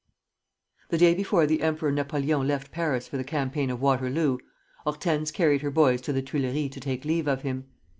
[0.89, 4.39] The day before the Emperor Napoleon left Paris for the campaign of Waterloo,
[4.83, 7.65] Hortense carried her boys to the Tuileries to take leave of him.